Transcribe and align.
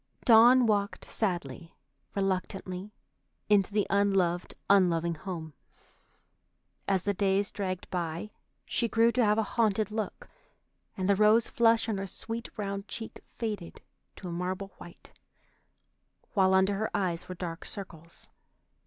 Dawn 0.25 0.65
walked 0.65 1.05
sadly, 1.11 1.75
reluctantly, 2.15 2.91
into 3.49 3.71
the 3.71 3.85
unloved, 3.91 4.55
unloving 4.67 5.13
home. 5.13 5.53
As 6.87 7.03
the 7.03 7.13
days 7.13 7.51
dragged 7.51 7.87
by, 7.91 8.31
she 8.65 8.87
grew 8.87 9.11
to 9.11 9.23
have 9.23 9.37
a 9.37 9.43
haunted 9.43 9.91
look, 9.91 10.27
and 10.97 11.07
the 11.07 11.15
rose 11.15 11.47
flush 11.47 11.87
on 11.87 11.99
her 11.99 12.07
sweet 12.07 12.49
round 12.57 12.87
cheek 12.87 13.19
faded 13.37 13.79
to 14.15 14.27
a 14.27 14.31
marble 14.31 14.69
white, 14.79 15.13
while 16.33 16.55
under 16.55 16.73
her 16.79 16.89
eyes 16.97 17.29
were 17.29 17.35
dark 17.35 17.63
circles. 17.63 18.27